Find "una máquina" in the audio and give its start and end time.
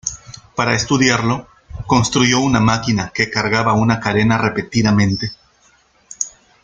2.39-3.11